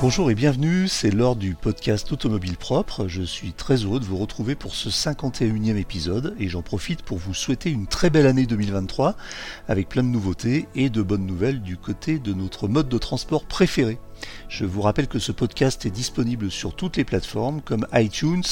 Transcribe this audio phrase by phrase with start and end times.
[0.00, 3.06] Bonjour et bienvenue, c'est l'heure du podcast Automobile Propre.
[3.06, 7.18] Je suis très heureux de vous retrouver pour ce 51e épisode et j'en profite pour
[7.18, 9.14] vous souhaiter une très belle année 2023
[9.68, 13.44] avec plein de nouveautés et de bonnes nouvelles du côté de notre mode de transport
[13.44, 13.98] préféré.
[14.48, 18.42] Je vous rappelle que ce podcast est disponible sur toutes les plateformes comme iTunes,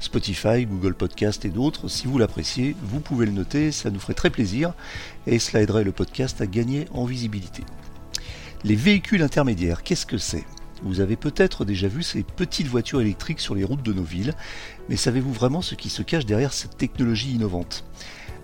[0.00, 1.88] Spotify, Google Podcast et d'autres.
[1.88, 4.74] Si vous l'appréciez, vous pouvez le noter, ça nous ferait très plaisir
[5.26, 7.64] et cela aiderait le podcast à gagner en visibilité.
[8.62, 10.44] Les véhicules intermédiaires, qu'est-ce que c'est?
[10.82, 14.34] Vous avez peut-être déjà vu ces petites voitures électriques sur les routes de nos villes,
[14.88, 17.84] mais savez-vous vraiment ce qui se cache derrière cette technologie innovante?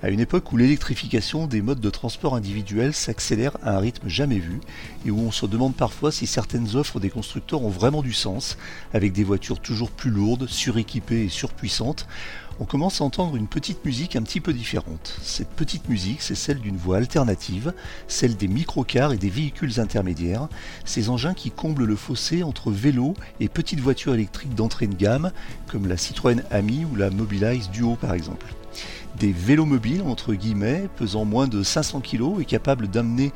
[0.05, 4.39] À une époque où l'électrification des modes de transport individuels s'accélère à un rythme jamais
[4.39, 4.61] vu
[5.07, 8.59] et où on se demande parfois si certaines offres des constructeurs ont vraiment du sens,
[8.93, 12.07] avec des voitures toujours plus lourdes, suréquipées et surpuissantes,
[12.61, 15.17] on commence à entendre une petite musique un petit peu différente.
[15.23, 17.73] Cette petite musique, c'est celle d'une voie alternative,
[18.07, 20.49] celle des microcars et des véhicules intermédiaires,
[20.85, 25.33] ces engins qui comblent le fossé entre vélos et petites voitures électriques d'entrée de gamme,
[25.66, 28.55] comme la Citroën Ami ou la Mobilize Duo par exemple
[29.18, 33.32] des vélos mobiles, entre guillemets, pesant moins de 500 kg et capables d'amener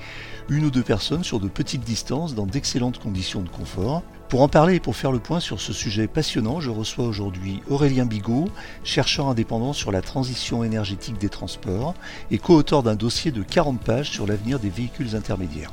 [0.49, 4.03] une ou deux personnes sur de petites distances dans d'excellentes conditions de confort.
[4.29, 7.63] Pour en parler et pour faire le point sur ce sujet passionnant, je reçois aujourd'hui
[7.71, 8.49] Aurélien Bigot,
[8.85, 11.95] chercheur indépendant sur la transition énergétique des transports
[12.31, 15.73] et co-auteur d'un dossier de 40 pages sur l'avenir des véhicules intermédiaires.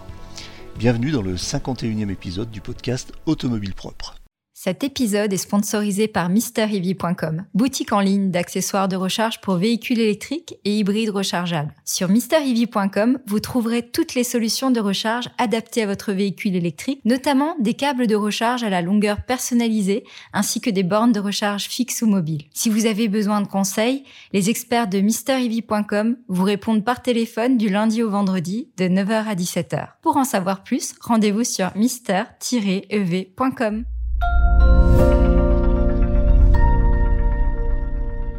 [0.77, 4.14] Bienvenue dans le 51e épisode du podcast Automobile Propre.
[4.65, 10.55] Cet épisode est sponsorisé par MrEV.com, boutique en ligne d'accessoires de recharge pour véhicules électriques
[10.65, 11.75] et hybrides rechargeables.
[11.85, 17.55] Sur MrEV.com, vous trouverez toutes les solutions de recharge adaptées à votre véhicule électrique, notamment
[17.59, 22.01] des câbles de recharge à la longueur personnalisée ainsi que des bornes de recharge fixes
[22.01, 22.45] ou mobiles.
[22.51, 27.69] Si vous avez besoin de conseils, les experts de MrEV.com vous répondent par téléphone du
[27.69, 29.89] lundi au vendredi de 9h à 17h.
[30.01, 33.85] Pour en savoir plus, rendez-vous sur mister-ev.com.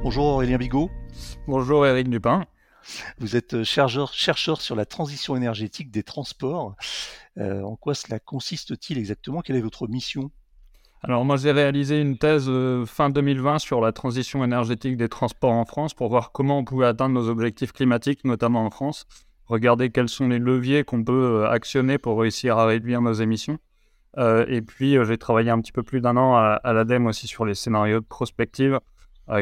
[0.07, 0.89] Bonjour Aurélien Bigot.
[1.49, 2.45] Bonjour Eric Dupin.
[3.19, 6.77] Vous êtes euh, chercheur, chercheur sur la transition énergétique des transports.
[7.39, 9.41] Euh, en quoi cela consiste-t-il exactement?
[9.41, 10.31] Quelle est votre mission?
[11.03, 15.51] Alors moi j'ai réalisé une thèse euh, fin 2020 sur la transition énergétique des transports
[15.51, 19.07] en France pour voir comment on pouvait atteindre nos objectifs climatiques, notamment en France.
[19.47, 23.59] Regarder quels sont les leviers qu'on peut actionner pour réussir à réduire nos émissions.
[24.17, 27.45] et puis j'ai travaillé un petit peu plus d'un an à, à l'ADEME aussi sur
[27.45, 28.79] les scénarios de prospective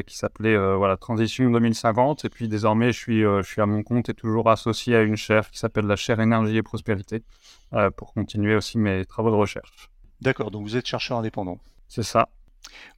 [0.06, 2.24] qui s'appelait euh, voilà, Transition 2050.
[2.24, 5.02] Et puis désormais, je suis, euh, je suis à mon compte et toujours associé à
[5.02, 7.22] une chaire qui s'appelle la chaire Énergie et Prospérité
[7.96, 9.90] pour continuer aussi mes travaux de recherche.
[10.20, 11.58] D'accord, donc vous êtes chercheur indépendant.
[11.88, 12.28] C'est ça.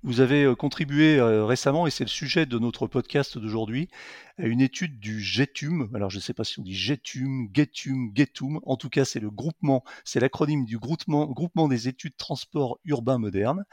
[0.02, 3.88] Vous avez contribué récemment, et c'est le sujet de notre podcast d'aujourd'hui,
[4.36, 5.88] à une étude du GETUM.
[5.94, 8.60] Alors je ne sais pas si on dit GETUM, GETUM, GETUM.
[8.66, 13.16] En tout cas, c'est le groupement, c'est l'acronyme du groupement, groupement des études transport urbain
[13.16, 13.64] moderne.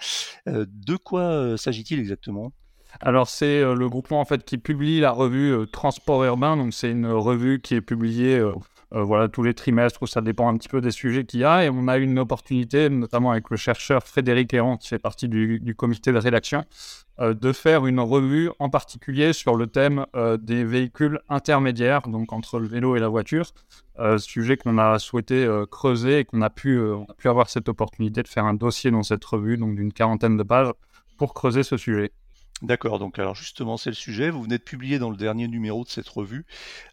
[0.46, 2.54] de quoi s'agit-il exactement?
[3.02, 6.74] Alors c'est euh, le groupement en fait qui publie la revue euh, Transport urbain, donc
[6.74, 8.54] c'est une revue qui est publiée euh,
[8.92, 11.70] voilà tous les trimestres, ça dépend un petit peu des sujets qu'il y a, et
[11.70, 15.76] on a eu une opportunité, notamment avec le chercheur Frédéric Héran qui fait partie du,
[15.76, 16.64] comité de rédaction,
[17.20, 20.06] de faire une revue en particulier sur le thème
[20.40, 23.48] des véhicules intermédiaires, donc entre le vélo et la voiture,
[24.20, 28.28] sujet qu'on a souhaité creuser et qu'on a pu, a pu avoir cette opportunité de
[28.28, 30.72] faire un dossier dans cette revue, donc d'une quarantaine de pages,
[31.18, 32.12] pour creuser ce sujet.
[32.64, 34.30] D'accord, donc alors justement c'est le sujet.
[34.30, 36.46] Vous venez de publier dans le dernier numéro de cette revue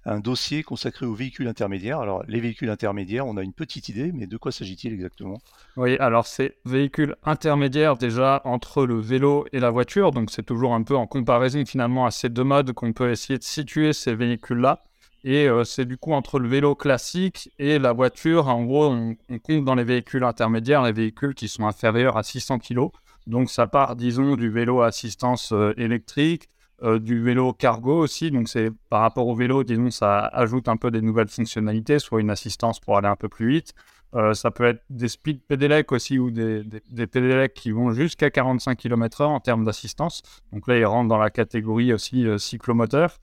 [0.04, 2.00] un dossier consacré aux véhicules intermédiaires.
[2.00, 5.38] Alors les véhicules intermédiaires, on a une petite idée, mais de quoi s'agit-il exactement?
[5.76, 10.74] Oui, alors c'est véhicules intermédiaires déjà entre le vélo et la voiture, donc c'est toujours
[10.74, 14.16] un peu en comparaison finalement à ces deux modes qu'on peut essayer de situer ces
[14.16, 14.82] véhicules-là.
[15.22, 19.14] Et euh, c'est du coup entre le vélo classique et la voiture, en gros, on,
[19.28, 22.88] on compte dans les véhicules intermédiaires les véhicules qui sont inférieurs à 600 kg.
[23.26, 26.48] Donc ça part, disons, du vélo assistance euh, électrique,
[26.82, 28.30] euh, du vélo cargo aussi.
[28.30, 32.20] Donc c'est par rapport au vélo, disons, ça ajoute un peu des nouvelles fonctionnalités, soit
[32.20, 33.74] une assistance pour aller un peu plus vite.
[34.14, 38.76] Euh, ça peut être des speed pédélec aussi ou des, des, qui vont jusqu'à 45
[38.76, 40.22] km/h en termes d'assistance.
[40.52, 43.18] Donc là, ils rentrent dans la catégorie aussi cyclomoteur.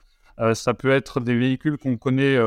[0.54, 2.38] ça peut être des véhicules qu'on connaît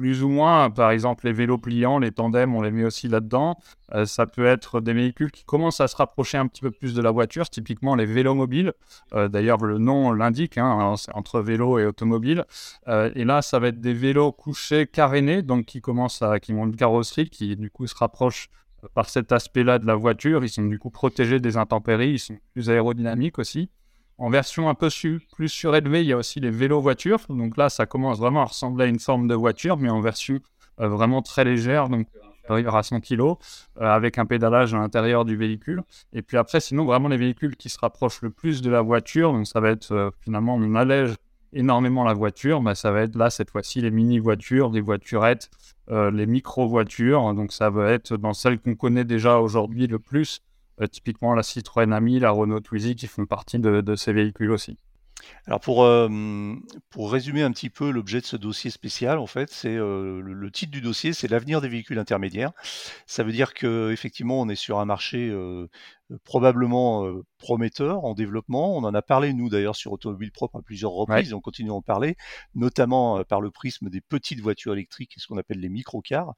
[0.00, 0.70] plus ou moins.
[0.70, 3.58] Par exemple, les vélos pliants, les tandems, on les met aussi là-dedans.
[3.92, 6.94] Euh, ça peut être des véhicules qui commencent à se rapprocher un petit peu plus
[6.94, 8.72] de la voiture, typiquement les vélos mobiles.
[9.12, 12.46] Euh, d'ailleurs, le nom l'indique, hein, entre vélo et automobile.
[12.88, 16.54] Euh, et là, ça va être des vélos couchés carénés, donc qui commencent à, qui
[16.54, 18.48] ont une carrosserie qui du coup se rapproche
[18.94, 20.42] par cet aspect-là de la voiture.
[20.42, 23.68] Ils sont du coup protégés des intempéries, ils sont plus aérodynamiques aussi.
[24.20, 24.90] En version un peu
[25.32, 27.20] plus surélevée, il y a aussi les vélos-voitures.
[27.30, 30.40] Donc là, ça commence vraiment à ressembler à une forme de voiture, mais en version
[30.78, 32.06] euh, vraiment très légère, donc
[32.42, 33.36] supérieur à 100 kg,
[33.80, 35.82] avec un pédalage à l'intérieur du véhicule.
[36.12, 39.32] Et puis après, sinon, vraiment les véhicules qui se rapprochent le plus de la voiture,
[39.32, 41.14] donc ça va être finalement, on allège
[41.54, 45.50] énormément la voiture, bah, ça va être là, cette fois-ci, les mini-voitures, les voiturettes,
[45.88, 47.32] les micro-voitures.
[47.32, 50.42] Donc ça va être dans celles qu'on connaît déjà aujourd'hui le plus,
[50.88, 54.78] typiquement la Citroën Ami, la Renault Twizy, qui font partie de ces véhicules aussi.
[55.46, 56.08] Alors pour, euh,
[56.90, 60.50] pour résumer un petit peu l'objet de ce dossier spécial, en fait, c'est euh, le,
[60.50, 62.52] titre du dossier, c'est l'avenir des véhicules intermédiaires.
[63.06, 65.68] Ça veut dire que effectivement, on est sur un marché euh,
[66.24, 67.06] probablement
[67.38, 68.76] prometteur en développement.
[68.76, 71.32] On en a parlé nous d'ailleurs sur Automobile Propre à plusieurs reprises.
[71.32, 72.16] On continue à en parler,
[72.54, 76.34] notamment par le prisme des petites voitures électriques, ce qu'on appelle les microcars.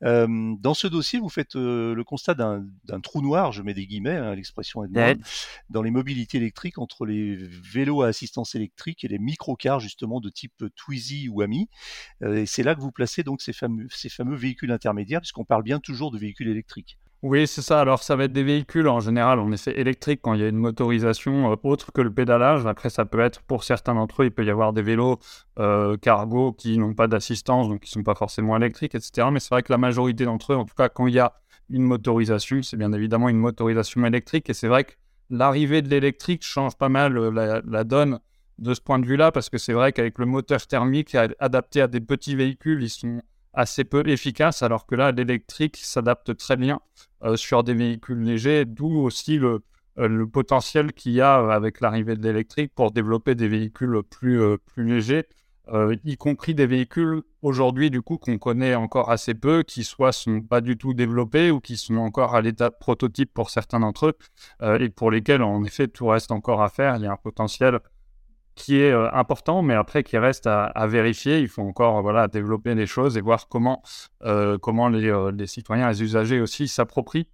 [0.00, 4.34] dans ce dossier, vous faites le constat d'un trou noir, je mets des guillemets, hein,
[4.34, 5.18] l'expression est de
[5.70, 10.30] dans les mobilités électriques entre les vélos à assistance électrique et les microcars justement de
[10.30, 11.68] type Twizy ou Ami.
[12.22, 15.62] et c'est là que vous placez donc ces fameux, ces fameux véhicules intermédiaires, puisqu'on parle
[15.62, 16.98] bien toujours de véhicules électriques.
[17.22, 17.80] Oui, c'est ça.
[17.80, 20.48] Alors, ça va être des véhicules en général, en effet, électriques quand il y a
[20.48, 22.64] une motorisation euh, autre que le pédalage.
[22.64, 25.18] Après, ça peut être, pour certains d'entre eux, il peut y avoir des vélos
[25.58, 29.28] euh, cargo qui n'ont pas d'assistance, donc qui ne sont pas forcément électriques, etc.
[29.32, 31.32] Mais c'est vrai que la majorité d'entre eux, en tout cas, quand il y a
[31.70, 34.48] une motorisation, c'est bien évidemment une motorisation électrique.
[34.48, 34.92] Et c'est vrai que
[35.28, 38.20] l'arrivée de l'électrique change pas mal euh, la, la, donne
[38.58, 41.88] de ce point de vue-là, parce que c'est vrai qu'avec le moteur thermique adapté à
[41.88, 43.22] des petits véhicules, ils sont
[43.54, 46.80] assez peu efficace, alors que là, l'électrique s'adapte très bien
[47.24, 49.60] euh, sur des véhicules légers, d'où aussi le,
[49.98, 54.40] euh, potentiel qu'il y a euh, avec l'arrivée de l'électrique pour développer des véhicules plus,
[54.66, 55.26] plus légers,
[56.04, 60.40] y compris des véhicules aujourd'hui, du coup, qu'on connaît encore assez peu, qui soit sont
[60.40, 64.06] pas du tout développés ou qui sont encore à l'état de prototype pour certains d'entre
[64.62, 66.96] eux, et pour lesquels, en effet, tout reste encore à faire.
[66.96, 67.80] Il y a un potentiel
[68.58, 71.38] qui est euh, important, mais après qui reste à, vérifier.
[71.38, 73.82] Il faut encore voilà, développer les choses et voir comment,
[74.24, 77.28] euh, comment les, euh, les, citoyens, les usagers aussi s'approprient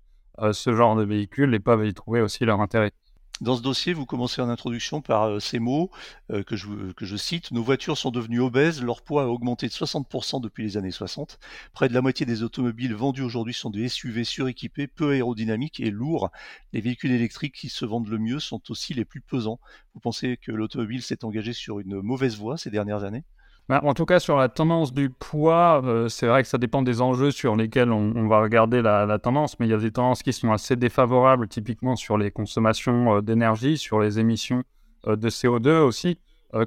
[0.53, 2.91] ce genre de véhicules et peuvent y trouver aussi leur intérêt.
[3.41, 5.91] Dans ce dossier, vous commencez en introduction par euh, ces mots
[6.31, 7.51] euh, que, je, cite.
[7.51, 11.41] Nos voitures sont devenues obèses, leur poids a augmenté de 60% depuis les années 60.
[11.73, 15.91] Près de la moitié des automobiles vendus aujourd'hui sont des SUV suréquipés, peu aérodynamiques et
[15.91, 16.31] lourds.
[16.73, 19.59] Les véhicules électriques qui se vendent le mieux sont aussi les plus pesants.
[19.95, 23.25] Vous pensez que l'automobile s'est engagée sur une mauvaise voie ces dernières années?
[23.69, 26.83] Bah, en tout cas, sur la tendance du poids, euh, c'est vrai que ça dépend
[26.83, 30.23] des enjeux sur lesquels on, va regarder la, tendance, mais il y a des tendances
[30.23, 34.65] qui sont assez défavorables, typiquement sur les consommations euh, d'énergie, sur les émissions
[35.07, 36.19] euh, de CO2 aussi.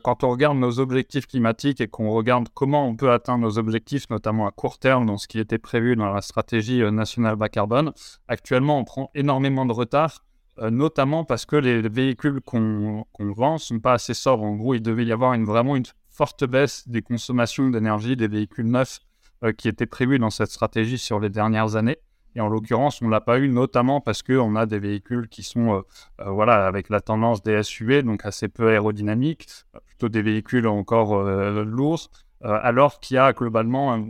[0.04, 4.10] quand on regarde nos objectifs climatiques et qu'on regarde comment on peut atteindre nos objectifs,
[4.10, 7.94] notamment à court terme, dans ce qui était prévu dans la stratégie nationale bas carbone,
[8.28, 10.24] actuellement, on prend énormément de retard
[10.72, 14.44] notamment parce que les véhicules qu'on vend ne sont pas assez sobres.
[14.44, 15.86] En gros, il devait y avoir vraiment une
[16.18, 19.00] forte baisse des consommations d'énergie des véhicules neufs
[19.44, 22.00] euh, qui étaient prévus dans cette stratégie sur les dernières années.
[22.36, 25.44] Et en l'occurrence, on ne l'a pas eu, notamment parce qu'on a des véhicules qui
[25.44, 25.82] sont euh,
[26.22, 29.48] euh, voilà, avec la tendance des SUV, donc assez peu aérodynamiques,
[29.86, 32.10] plutôt des véhicules encore lourds,
[32.42, 34.10] alors qu'il y a globalement un,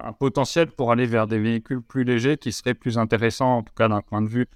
[0.00, 3.74] un, potentiel pour aller vers des véhicules plus légers qui seraient plus intéressants, en tout
[3.74, 4.46] cas d'un point de vue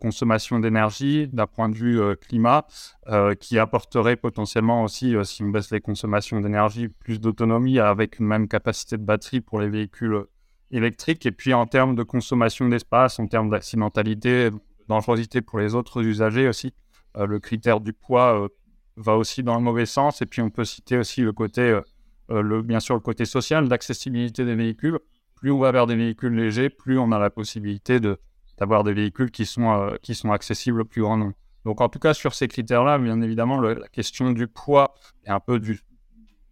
[0.00, 2.66] consommation d'énergie, d'un point de vue euh, climat,
[3.08, 8.26] euh, qui apporterait potentiellement aussi, si on baisse les consommations d'énergie, plus d'autonomie avec une
[8.26, 10.24] même capacité de batterie pour les véhicules
[10.70, 11.26] électriques.
[11.26, 14.50] Et puis en termes de consommation d'espace, en termes d'accidentalité,
[14.88, 16.72] dangerosité pour les autres usagers aussi,
[17.18, 18.48] le critère du poids
[18.96, 20.22] va aussi dans le mauvais sens.
[20.22, 21.80] Et puis on peut citer aussi le côté,
[22.28, 24.98] bien sûr, le côté social, d'accessibilité des véhicules.
[25.34, 28.18] Plus on va vers des véhicules légers, plus on a la possibilité de
[28.58, 31.34] d'avoir des véhicules qui sont, euh, qui sont accessibles au plus grand nombre.
[31.64, 34.94] Donc en tout cas, sur ces critères-là, bien évidemment, la question du poids
[35.24, 35.60] et un peu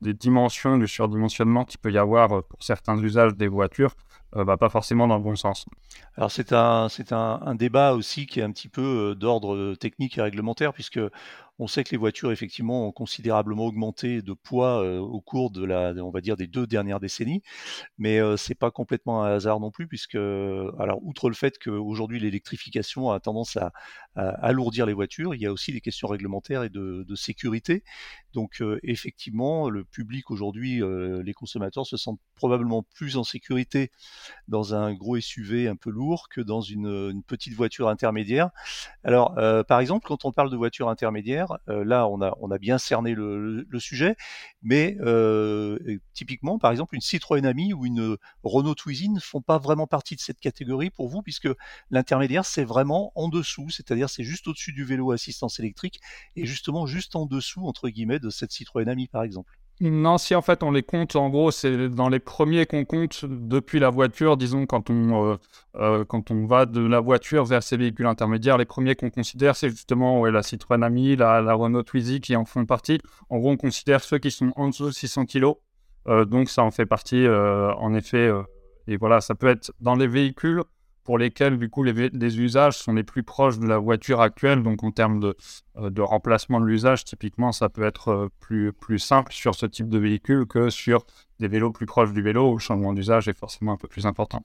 [0.00, 3.94] des dimensions, du surdimensionnement qu'il peut y avoir euh, pour certains usages des voitures,
[4.34, 5.66] ne euh, va pas forcément dans le bon sens.
[6.16, 10.72] Alors c'est un, un, débat aussi qui est un petit peu d'ordre technique et réglementaire,
[10.72, 11.00] puisque
[11.58, 15.64] on sait que les voitures, effectivement, ont considérablement augmenté de poids euh, au cours de
[15.64, 17.42] la, on va dire, des deux dernières décennies.
[17.96, 22.18] Mais euh, c'est pas complètement un hasard non plus, puisque, alors, outre le fait qu'aujourd'hui
[22.18, 23.72] l'électrification a tendance à,
[24.16, 27.82] alourdir les voitures, il y a aussi des questions réglementaires et de, sécurité.
[28.32, 30.80] Donc, euh, effectivement, le public aujourd'hui,
[31.24, 33.90] les consommateurs se sentent probablement plus en sécurité
[34.48, 38.50] dans un gros SUV un peu lourd que dans une, une petite voiture intermédiaire.
[39.04, 39.34] Alors,
[39.66, 43.66] par exemple, quand on parle de voiture intermédiaire euh, là, on a, bien cerné le,
[43.78, 44.16] sujet,
[44.62, 45.78] mais euh,
[46.12, 50.14] typiquement, par exemple, une Citroën Ami ou une Renault Twizy ne font pas vraiment partie
[50.16, 51.48] de cette catégorie pour vous, puisque
[51.90, 56.00] l'intermédiaire, c'est vraiment en dessous, c'est-à-dire c'est juste au-dessus du vélo assistance électrique
[56.36, 59.58] et justement juste en dessous, entre guillemets, de cette Citroën Ami, par exemple.
[59.80, 63.24] Non, si en fait on les compte, en gros, c'est dans les premiers qu'on compte
[63.24, 65.36] depuis la voiture, disons, quand on, euh,
[65.74, 69.56] euh, quand on va de la voiture vers ces véhicules intermédiaires, les premiers qu'on considère,
[69.56, 73.00] c'est justement ouais, la Citroën Ami, la, Renault Twizy qui en font partie.
[73.30, 75.54] En gros, on considère ceux qui sont en dessous de 600 kg.
[76.26, 78.30] donc ça en fait partie, en effet.
[78.86, 80.62] et voilà, ça peut être dans les véhicules
[81.04, 84.62] pour lesquels, du coup, les, usages sont les plus proches de la voiture actuelle.
[84.62, 85.36] Donc, en termes de,
[85.76, 89.88] euh, remplacement de l'usage, typiquement, ça peut être euh, plus, plus simple sur ce type
[89.88, 91.04] de véhicule que sur
[91.40, 94.06] des vélos plus proches du vélo où le changement d'usage est forcément un peu plus
[94.06, 94.42] important.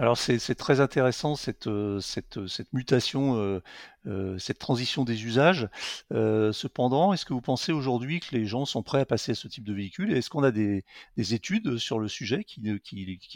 [0.00, 3.62] Alors c'est très intéressant cette, euh, cette mutation, euh,
[4.06, 5.68] euh, cette transition des usages.
[6.10, 9.46] cependant, est-ce que vous pensez aujourd'hui que les gens sont prêts à passer à ce
[9.46, 10.14] type de véhicule?
[10.14, 10.86] Est-ce qu'on a des,
[11.18, 12.62] des, études sur le sujet qui,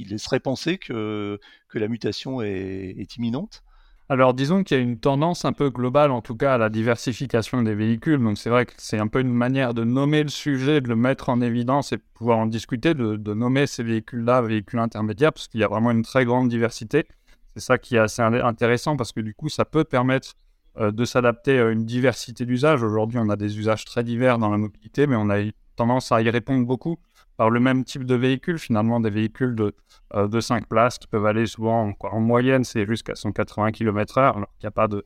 [0.09, 1.39] laisseraient penser que,
[1.75, 3.63] la mutation est imminente?
[4.11, 6.69] Alors disons qu'il y a une tendance un peu globale, en tout cas, à la
[6.69, 8.23] diversification des véhicules.
[8.23, 10.97] Donc c'est vrai que c'est un peu une manière de nommer le sujet, de le
[10.97, 15.61] mettre en évidence et pouvoir en discuter, de, nommer ces véhicules-là véhicules intermédiaires, parce qu'il
[15.61, 17.07] y a vraiment une très grande diversité.
[17.55, 20.35] C'est ça qui est assez intéressant, parce que du coup, ça peut permettre
[20.79, 22.83] euh, de s'adapter à une diversité d'usages.
[22.83, 25.39] Aujourd'hui, on a des usages très divers dans la mobilité, mais on a
[25.77, 26.99] tendance à y répondre beaucoup
[27.37, 29.75] par le même type de véhicule, finalement des véhicules de,
[30.15, 34.49] euh, de 5 places qui peuvent aller souvent, en moyenne, c'est jusqu'à 180 km/h, alors
[34.59, 35.05] qu'il n'y a pas de,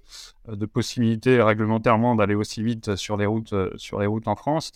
[0.49, 3.70] euh, de possibilité réglementairement d'aller aussi vite sur les routes, euh,
[4.26, 4.73] en France,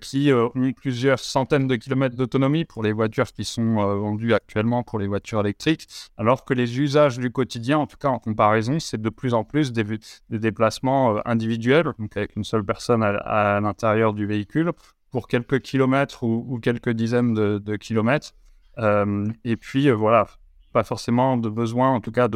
[0.00, 4.98] qui ont plusieurs centaines de kilomètres d'autonomie pour les voitures qui sont vendues actuellement pour
[4.98, 5.86] les voitures électriques,
[6.16, 9.44] alors que les usages du quotidien, en tout cas en comparaison, c'est de plus en
[9.44, 9.84] plus des,
[10.30, 14.72] déplacements individuels, donc avec une seule personne à l'intérieur du véhicule,
[15.10, 18.34] pour quelques kilomètres ou, quelques dizaines de, kilomètres.
[18.78, 20.26] Euh, et puis, euh, voilà,
[20.72, 22.28] pas forcément de besoin, en tout cas,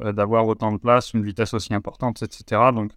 [0.00, 2.60] euh, d'avoir autant de place, une vitesse aussi importante, etc.
[2.74, 2.92] Donc,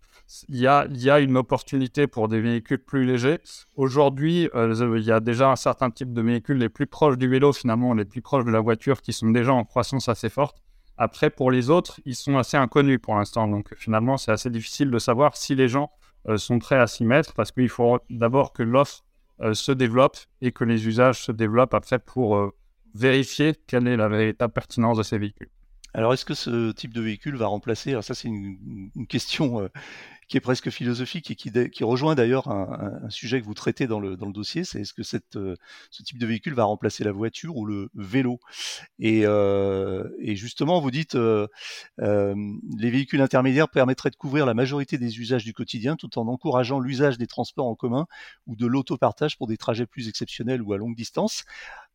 [0.50, 3.40] il y a, y a une opportunité pour des véhicules plus légers.
[3.76, 7.54] Aujourd'hui, il y a déjà un certain type de véhicules les plus proches du vélo,
[7.54, 10.58] finalement, les plus proches de la voiture, qui sont déjà en croissance assez forte.
[10.98, 13.48] Après, pour les autres, ils sont assez inconnus pour l'instant.
[13.48, 15.92] Donc, finalement, c'est assez difficile de savoir si les gens
[16.36, 19.04] sont prêts à s'y mettre parce qu'il faut d'abord que l'offre
[19.54, 22.50] se développe et que les usages se développent après pour euh,
[22.94, 25.50] vérifier quelle est la véritable pertinence de ces véhicules.
[25.94, 29.70] Alors, est-ce que ce type de véhicule va remplacer, alors ça c'est une, question euh,
[30.28, 33.88] qui est presque philosophique et qui, qui rejoint d'ailleurs un, un, sujet que vous traitez
[33.88, 35.56] dans le, dans le dossier, c'est est-ce que cette, euh,
[35.90, 38.40] ce type de véhicule va remplacer la voiture ou le vélo?
[39.00, 41.48] Et, euh, et, justement, vous dites euh,
[42.02, 42.36] euh,
[42.78, 46.80] les véhicules intermédiaires permettraient de couvrir la majorité des usages du quotidien tout en encourageant
[46.80, 48.06] l'usage des transports en commun
[48.48, 51.46] ou de l'autopartage pour des trajets plus exceptionnels ou à longue distance.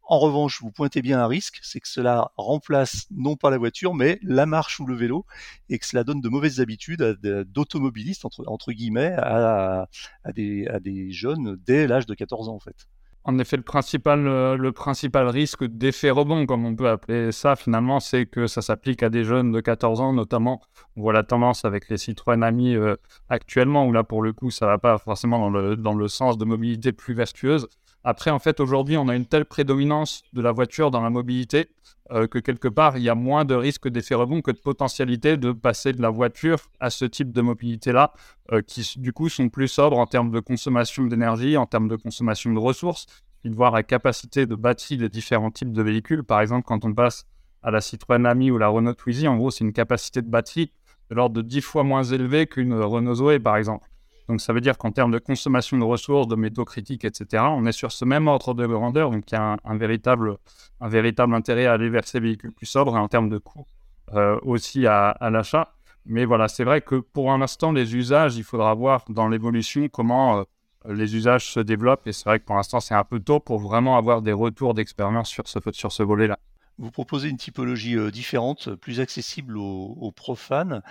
[0.04, 3.94] En revanche, vous pointez bien un risque, c'est que cela remplace non pas la voiture,
[3.94, 5.24] mais la marche ou le vélo,
[5.68, 7.18] et que cela donne de mauvaises habitudes
[7.48, 9.86] d'automobilistes, entre, guillemets, à,
[10.34, 12.88] des, jeunes dès l'âge de 14 ans, en fait.
[13.24, 17.54] En effet, le principal, euh, le principal risque d'effet rebond, comme on peut appeler ça,
[17.54, 20.60] finalement, c'est que ça s'applique à des jeunes de 14 ans, notamment.
[20.96, 22.96] On voit la tendance avec les Citroën Amis euh,
[23.28, 26.90] actuellement, où là, pour le coup, ça va pas forcément dans le sens de mobilité
[26.90, 27.68] plus vertueuse.
[28.04, 31.68] Après, en fait, aujourd'hui, on a une telle prédominance de la voiture dans la mobilité
[32.10, 35.36] euh, que quelque part, il y a moins de risques d'effet rebond que de potentialité
[35.36, 38.12] de passer de la voiture à ce type de mobilité-là,
[38.52, 41.96] euh, qui du coup sont plus sobres en termes de consommation d'énergie, en termes de
[41.96, 43.06] consommation de ressources,
[43.44, 46.22] et de voir la capacité de batterie des différents types de véhicules.
[46.24, 47.24] Par exemple, quand on passe
[47.62, 50.72] à la Citroën Ami ou la Renault Twizy, en gros, c'est une capacité de batterie
[51.08, 53.88] de l'ordre de 10 fois moins élevée qu'une Renault Zoé, par exemple.
[54.32, 57.66] Donc ça veut dire qu'en termes de consommation de ressources, de métaux critiques, etc., on
[57.66, 59.10] est sur ce même ordre de grandeur.
[59.10, 60.38] Donc il y a un, véritable,
[60.80, 63.66] un véritable intérêt à aller vers ces véhicules plus sobres et en termes de coûts
[64.14, 65.74] euh, aussi à, l'achat.
[66.06, 69.86] Mais voilà, c'est vrai que pour un instant, les usages, il faudra voir dans l'évolution
[69.88, 70.44] comment euh,
[70.88, 72.06] les usages se développent.
[72.06, 74.72] Et c'est vrai que pour l'instant, c'est un peu tôt pour vraiment avoir des retours
[74.72, 76.38] d'expérience sur ce, sur ce volet-là
[76.78, 80.82] vous proposez une typologie euh, différente, plus accessible aux, profanes,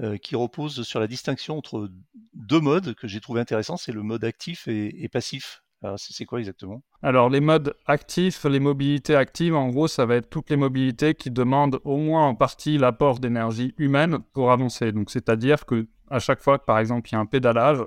[0.00, 1.90] euh, qui repose sur la distinction entre
[2.34, 5.62] deux modes que j'ai trouvé intéressants, c'est le mode actif et, passif.
[5.96, 6.82] C'est quoi exactement?
[7.02, 11.14] Alors les modes actifs, les mobilités actives, en gros, ça va être toutes les mobilités
[11.14, 14.92] qui demandent au moins en partie l'apport d'énergie humaine pour avancer.
[14.92, 17.78] Donc c'est-à-dire que à chaque fois que par exemple il y a un pédalage,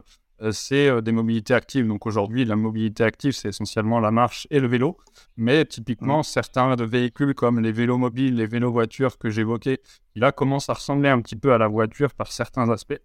[0.52, 1.88] c'est euh, des mobilités actives.
[1.88, 4.98] Donc aujourd'hui, la mobilité active, c'est essentiellement la marche et le vélo.
[5.38, 6.24] Mais typiquement, mmh.
[6.24, 9.80] certains de véhicules comme les vélos mobiles, les vélos voitures que j'évoquais,
[10.16, 13.00] là commencent à ressembler un petit peu à la voiture par certains aspects.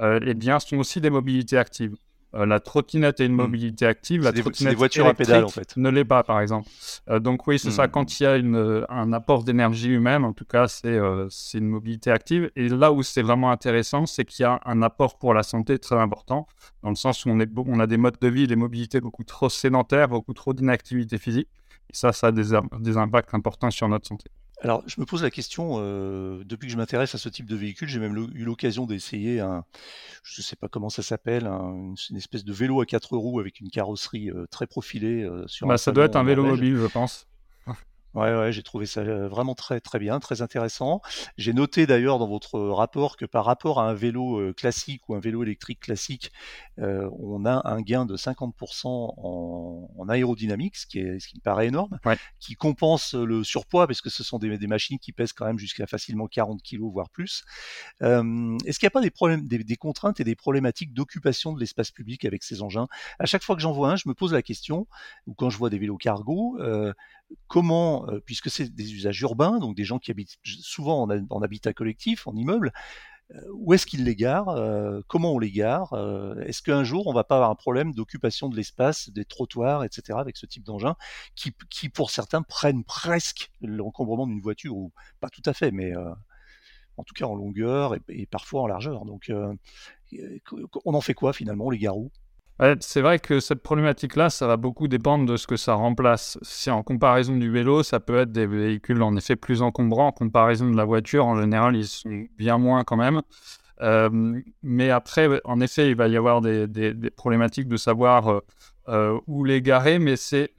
[0.00, 1.94] Euh, eh bien, sont aussi des mobilités actives.
[2.34, 3.36] Euh, la trottinette est une hmm.
[3.36, 4.22] mobilité active.
[4.22, 5.76] La trottinette voitures à en fait.
[5.76, 6.68] ne l'est pas, par exemple.
[7.08, 7.86] Euh, donc oui, c'est ça.
[7.86, 7.90] Hmm.
[7.90, 11.68] Quand il y a une, un apport d'énergie humaine, en tout cas, c'est c'est une
[11.68, 12.50] mobilité active.
[12.56, 15.78] Et là où c'est vraiment intéressant, c'est qu'il y a un apport pour la santé
[15.78, 16.46] très important,
[16.82, 19.24] dans le sens où on, est, on a des modes de vie, des mobilités beaucoup
[19.24, 21.48] trop sédentaires, beaucoup trop d'inactivité physique.
[21.90, 24.30] Et ça, ça a des, des impacts importants sur notre santé.
[24.62, 27.56] Alors, je me pose la question, euh, depuis que je m'intéresse à ce type de
[27.56, 29.64] véhicule, j'ai même eu l'occasion d'essayer un,
[30.22, 33.60] je ne sais pas comment ça s'appelle, une, espèce de vélo à quatre roues avec
[33.60, 35.66] une carrosserie euh, très profilée euh, sur.
[35.66, 37.26] Bah, ça doit être un vélo mobile, je pense.
[38.14, 41.00] Ouais, ouais, j'ai trouvé ça euh, vraiment très très bien, très intéressant.
[41.38, 45.14] J'ai noté d'ailleurs dans votre rapport que par rapport à un vélo euh, classique ou
[45.14, 46.32] un vélo électrique classique,
[46.80, 51.36] euh, on a un gain de 50% en, en, aérodynamique, ce qui, est, ce qui
[51.36, 52.00] me paraît énorme,
[52.40, 55.58] qui compense le surpoids parce que ce sont des, des machines qui pèsent quand même
[55.58, 57.44] jusqu'à facilement 40 kg voire plus.
[58.02, 61.52] Euh, Est-ce qu'il n'y a pas des problèmes, des, des, contraintes et des problématiques d'occupation
[61.52, 62.88] de l'espace public avec ces engins?
[63.20, 64.88] À chaque fois que j'en vois un, je me pose la question,
[65.28, 66.92] ou quand je vois des vélos cargo, euh,
[67.48, 71.72] comment, euh, puisque c'est des usages urbains, donc des gens qui habitent souvent en, habitat
[71.72, 72.72] collectif, en immeuble,
[73.32, 75.94] euh, où est-ce qu'ils les garent euh, Comment on les gare
[76.46, 80.18] Est-ce qu'un jour on va pas avoir un problème d'occupation de l'espace, des trottoirs, etc.
[80.18, 80.96] avec ce type d'engin
[81.34, 85.92] qui, qui, pour certains prennent presque l'encombrement d'une voiture ou pas tout à fait, mais
[86.96, 89.04] en tout cas en longueur et, parfois en largeur.
[89.04, 89.30] Donc
[90.84, 91.70] on en fait quoi finalement?
[91.70, 91.96] Les gare
[92.80, 96.38] c'est vrai que cette problématique-là, ça va beaucoup dépendre de ce que ça remplace.
[96.42, 100.08] Si en comparaison du vélo, ça peut être des véhicules en effet plus encombrants.
[100.08, 103.22] En comparaison de la voiture, en général, ils sont bien moins quand même.
[103.80, 106.68] Euh, mais après, en effet, il va y avoir des,
[107.16, 108.40] problématiques de savoir euh,
[108.88, 109.98] euh, où les garer.
[109.98, 110.50] Mais c'est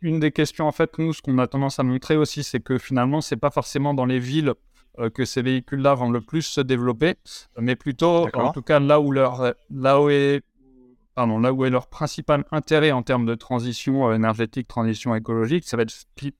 [0.00, 2.78] une des questions, en fait, nous, ce qu'on a tendance à montrer aussi, c'est que
[2.78, 4.54] finalement, c'est pas forcément dans les villes
[5.14, 7.14] que ces véhicules-là vont le plus se développer,
[7.58, 10.42] mais plutôt, en tout cas, là où, leur, là où est
[11.14, 15.64] pardon, là où est leur principal intérêt en termes de transition euh, énergétique, transition écologique,
[15.64, 15.94] ça va être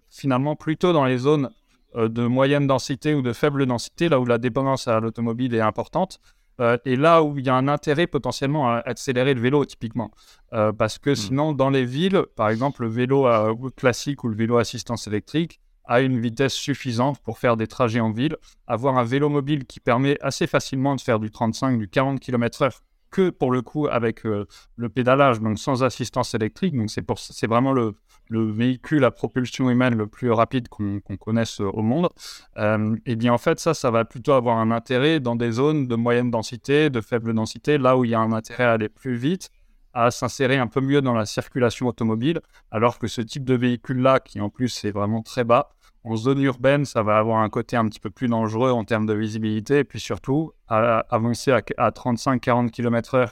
[0.08, 1.50] finalement plutôt dans les zones
[1.96, 5.60] euh, de moyenne densité ou de faible densité, là où la dépendance à l'automobile est
[5.60, 6.20] importante.
[6.60, 10.10] Euh, et là où il y a un intérêt potentiellement à accélérer le vélo, typiquement.
[10.50, 11.16] parce que mmh.
[11.16, 13.26] sinon, dans les villes, par exemple, le vélo
[13.74, 18.12] classique ou le vélo assistance électrique a une vitesse suffisante pour faire des trajets en
[18.12, 18.36] ville.
[18.66, 22.80] Avoir un vélo mobile qui permet assez facilement de faire du 35, du 40 km/h
[23.12, 24.46] que pour le coup avec euh,
[24.76, 26.76] le pédalage, donc sans assistance électrique.
[26.76, 27.94] Donc c'est, c'est vraiment le,
[28.28, 32.08] le, véhicule à propulsion humaine le plus rapide qu'on, connaisse euh, au monde.
[32.56, 35.86] Euh, et bien en fait, ça, ça va plutôt avoir un intérêt dans des zones
[35.86, 38.88] de moyenne densité, de faible densité, là où il y a un intérêt à aller
[38.88, 39.50] plus vite
[39.94, 44.20] à s'insérer un peu mieux dans la circulation automobile, alors que ce type de véhicule-là,
[44.20, 45.70] qui en plus est vraiment très bas,
[46.04, 49.06] en zone urbaine, ça va avoir un côté un petit peu plus dangereux en termes
[49.06, 49.78] de visibilité.
[49.78, 53.30] Et puis surtout, avancer à, 35-40 km/h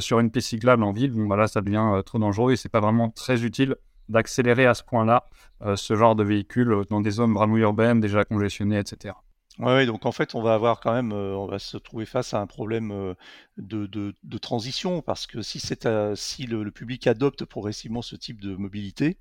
[0.00, 2.56] sur une piste cyclable en ville, bon, bah là, ça devient euh, trop dangereux et
[2.56, 3.74] c'est pas vraiment très utile
[4.08, 5.24] d'accélérer à ce point-là
[5.62, 9.14] euh, ce genre de véhicule dans des zones vraiment urbaines déjà congestionnées, etc.
[9.58, 12.34] Oui, donc en fait, on va avoir quand même, euh, on va se trouver face
[12.34, 13.14] à un problème
[13.56, 19.18] de, transition parce que si, si le, public adopte progressivement ce type de mobilité,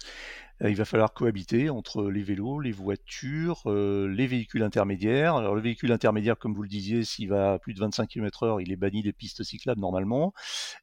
[0.00, 0.04] euh,
[0.68, 5.36] il va falloir cohabiter entre les vélos, les voitures, euh, les véhicules intermédiaires.
[5.36, 8.60] Alors le véhicule intermédiaire, comme vous le disiez, s'il va à plus de 25 km/h,
[8.60, 10.34] il est banni des pistes cyclables normalement.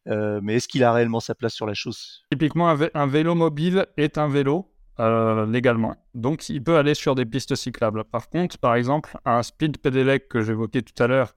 [0.08, 3.86] Euh, mais est-ce qu'il a réellement sa place sur la chaussée Typiquement, un, vélo mobile
[3.98, 4.74] est un vélo.
[4.98, 5.96] légalement.
[6.16, 8.04] Donc, il peut aller sur des pistes cyclables.
[8.06, 11.36] Par contre, par exemple, un speed pedelec que j'évoquais tout à l'heure,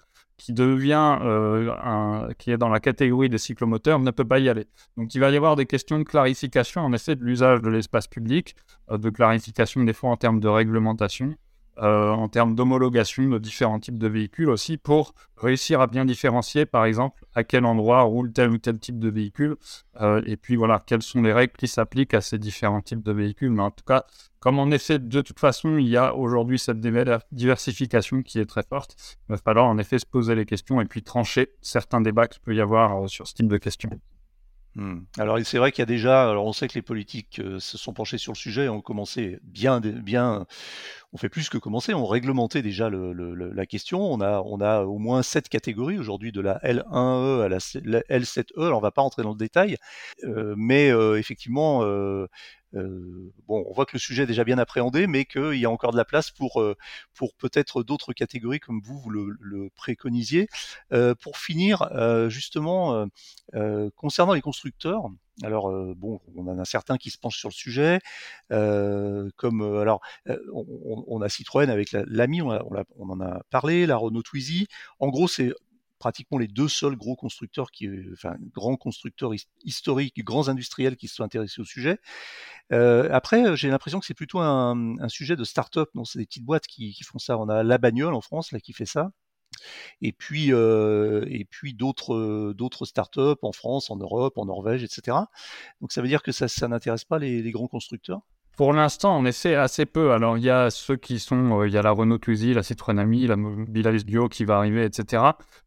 [0.49, 4.67] euh, qui est dans la catégorie des cyclomoteurs, ne peut pas y aller.
[4.97, 8.07] Donc il va y avoir des questions de clarification, en effet, de l'usage de l'espace
[8.07, 8.55] public,
[8.91, 11.35] euh, de clarification des fois en termes de réglementation,
[11.81, 16.67] euh, en termes d'homologation de différents types de véhicules aussi pour réussir à bien différencier,
[16.67, 19.57] par exemple, à quel endroit roule tel ou tel type de véhicule.
[20.01, 23.13] Euh, et puis voilà, quelles sont les règles qui s'appliquent à ces différents types de
[23.13, 23.51] véhicules.
[23.51, 24.05] Mais en tout cas,
[24.41, 28.63] comme en effet, de toute façon, il y a aujourd'hui cette diversification qui est très
[28.63, 28.97] forte,
[29.29, 32.43] il va falloir en effet se poser les questions et puis trancher certains débats qu'il
[32.43, 33.91] peut y avoir euh, sur ce type de questions.
[34.77, 35.01] Hmm.
[35.19, 37.93] Alors c'est vrai qu'il y a déjà, alors on sait que les politiques se sont
[37.93, 40.47] penchés sur le sujet et ont commencé bien, bien
[41.13, 44.01] on fait plus que commencer, on réglementait déjà la question.
[44.01, 48.67] On a, on a au moins sept catégories aujourd'hui, de la L1E à la, L7E.
[48.67, 49.77] Alors on va pas rentrer dans le détail,
[50.25, 51.83] euh, mais euh, effectivement,
[52.75, 55.71] euh, bon, on voit que le sujet est déjà bien appréhendé, mais qu'il y a
[55.71, 56.63] encore de la place pour,
[57.15, 60.49] pour peut-être d'autres catégories comme vous, vous le, préconisiez.
[61.21, 61.89] pour finir,
[62.29, 63.07] justement,
[63.97, 65.05] concernant les constructeurs,
[65.43, 68.01] alors bon, on en a certains qui se penchent sur le sujet,
[68.49, 70.01] comme alors
[70.53, 72.51] on, a Citroën avec l'ami, on,
[72.99, 74.67] on, en a parlé, la Renault Twizy.
[74.99, 75.53] En gros, c'est
[76.01, 79.33] pratiquement les deux seuls gros constructeurs, qui, enfin grands constructeurs
[79.65, 81.99] historiques, grands industriels qui se sont intéressés au sujet.
[82.71, 85.91] après, j'ai l'impression que c'est plutôt un, sujet de start-up.
[85.95, 87.39] Non, c'est des petites boîtes qui, font ça.
[87.39, 89.13] On a La Bagnole en France là qui fait ça
[90.01, 95.17] et puis euh, et puis d'autres d'autres startups en France, en Europe, en Norvège, etc.
[95.81, 98.21] Donc ça veut dire que ça, n'intéresse pas les, grands constructeurs?
[98.57, 100.13] Pour l'instant, on essaie assez peu.
[100.13, 102.63] Alors il y a ceux qui sont, euh, il y a la Renault Twizy, la
[102.63, 105.23] Citroën Ami, la Mobilis Duo qui va arriver, etc.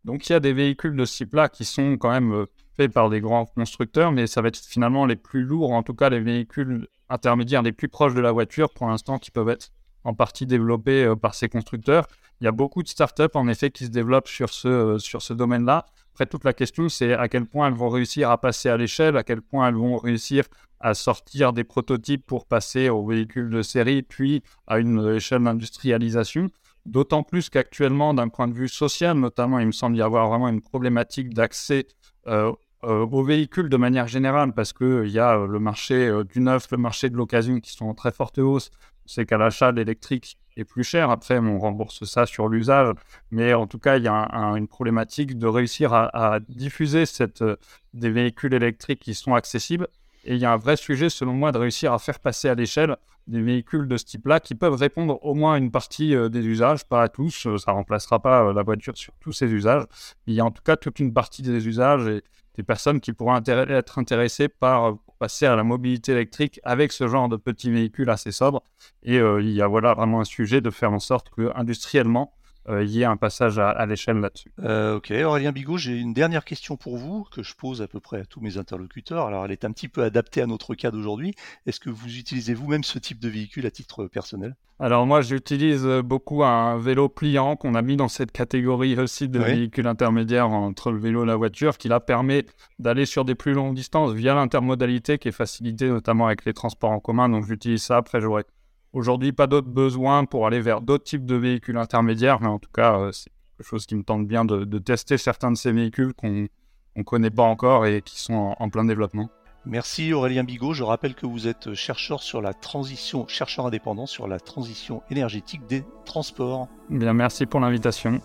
[0.05, 2.45] Donc il y a des véhicules de ce type-là qui sont quand même euh,
[2.77, 5.93] faits par des grands constructeurs, mais ça va être finalement les plus lourds, en tout
[5.93, 9.69] cas les véhicules intermédiaires les plus proches de la voiture pour l'instant qui peuvent être
[10.03, 12.07] en partie développés par ces constructeurs.
[12.43, 15.21] Il y a beaucoup de startups, en effet, qui se développent sur ce, euh, sur
[15.21, 15.85] ce domaine-là.
[16.13, 19.15] Après, toute la question, c'est à quel point elles vont réussir à passer à l'échelle,
[19.15, 20.43] à quel point elles vont réussir
[20.83, 26.49] à sortir des prototypes pour passer aux véhicules de série, puis à une échelle d'industrialisation.
[26.85, 30.49] D'autant plus qu'actuellement, d'un point de vue social, notamment, il me semble y avoir vraiment
[30.49, 31.87] une problématique d'accès
[32.27, 32.51] euh,
[32.83, 36.77] euh, aux véhicules de manière générale, parce qu'il y a le marché du neuf, le
[36.77, 38.69] marché de l'occasion qui sont en très forte hausse.
[39.05, 41.09] C'est qu'à l'achat, l'électrique est plus cher.
[41.09, 42.93] Après, on rembourse ça sur l'usage.
[43.31, 47.03] Mais en tout cas, il y a une problématique de réussir à, diffuser
[47.41, 47.55] euh,
[47.93, 49.87] des véhicules électriques qui sont accessibles.
[50.23, 52.55] Et il y a un vrai sujet, selon moi, de réussir à faire passer à
[52.55, 52.95] l'échelle
[53.27, 56.45] des véhicules de ce type-là qui peuvent répondre au moins à une partie euh, des
[56.45, 57.47] usages, pas à tous.
[57.47, 59.85] Euh, ça ne remplacera pas la voiture sur tous ces usages.
[60.27, 62.23] il y a en tout cas toute une partie des usages et
[62.55, 67.29] des personnes qui pourraient être intéressées par passer à la mobilité électrique avec ce genre
[67.29, 68.61] de petits véhicules assez sobres.
[69.03, 72.33] Et euh, il y a voilà vraiment un sujet de faire en sorte que industriellement,
[72.35, 74.51] euh, il y ait un passage à, l'échelle là-dessus.
[74.63, 77.99] Euh, ok, Aurélien Bigot, j'ai une dernière question pour vous que je pose à peu
[77.99, 79.27] près à tous mes interlocuteurs.
[79.27, 81.33] Alors, elle est un petit peu adaptée à notre cas d'aujourd'hui.
[81.65, 84.55] Est-ce que vous utilisez vous-même ce type de véhicule à titre personnel?
[84.79, 89.39] Alors, moi, j'utilise beaucoup un vélo pliant qu'on a mis dans cette catégorie aussi de
[89.39, 92.45] véhicules intermédiaires entre le vélo et la voiture, qui là permet
[92.79, 96.91] d'aller sur des plus longues distances via l'intermodalité qui est facilitée notamment avec les transports
[96.91, 97.29] en commun.
[97.29, 97.97] Donc, j'utilise ça.
[97.97, 98.45] Après, j'aurais
[98.93, 102.69] Aujourd'hui, pas d'autres besoins pour aller vers d'autres types de véhicules intermédiaires, mais en tout
[102.71, 106.13] cas, euh, c'est quelque chose qui me tente bien de, tester certains de ces véhicules
[106.13, 106.47] qu'on
[106.95, 109.29] ne connaît pas encore et qui sont en, plein développement.
[109.65, 110.73] Merci Aurélien Bigot.
[110.73, 115.65] Je rappelle que vous êtes chercheur sur la transition, chercheur indépendant sur la transition énergétique
[115.65, 116.67] des transports.
[116.89, 118.21] Bien, merci pour l'invitation.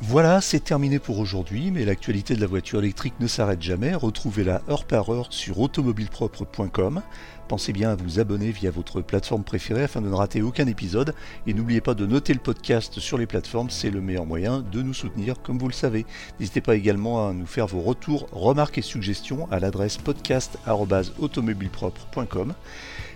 [0.00, 3.94] Voilà, c'est terminé pour aujourd'hui, mais l'actualité de la voiture électrique ne s'arrête jamais.
[3.94, 7.02] Retrouvez-la heure par heure sur automobilepropre.com.
[7.48, 11.14] Pensez bien à vous abonner via votre plateforme préférée afin de ne rater aucun épisode.
[11.46, 14.82] Et n'oubliez pas de noter le podcast sur les plateformes, c'est le meilleur moyen de
[14.82, 16.06] nous soutenir, comme vous le savez.
[16.40, 22.54] N'hésitez pas également à nous faire vos retours, remarques et suggestions à l'adresse podcast.automobilepropre.com.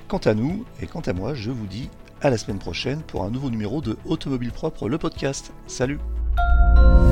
[0.06, 1.90] Quant à nous, et quant à moi, je vous dis
[2.22, 5.52] à la semaine prochaine pour un nouveau numéro de Automobile Propre, le podcast.
[5.66, 5.98] Salut
[6.38, 7.07] Música